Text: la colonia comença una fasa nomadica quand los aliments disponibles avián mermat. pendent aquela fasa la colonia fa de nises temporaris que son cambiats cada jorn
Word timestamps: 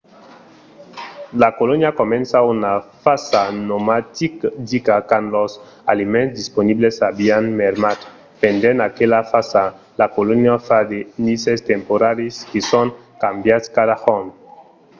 la 1.43 1.49
colonia 1.59 1.91
comença 1.99 2.39
una 2.53 2.71
fasa 3.03 3.41
nomadica 3.69 4.95
quand 5.09 5.25
los 5.35 5.51
aliments 5.93 6.33
disponibles 6.41 6.95
avián 7.11 7.45
mermat. 7.61 7.99
pendent 8.43 8.77
aquela 8.87 9.19
fasa 9.31 9.63
la 10.01 10.07
colonia 10.17 10.55
fa 10.67 10.79
de 10.91 10.99
nises 11.25 11.59
temporaris 11.71 12.35
que 12.49 12.59
son 12.71 12.87
cambiats 13.23 13.65
cada 13.77 13.95
jorn 14.03 14.27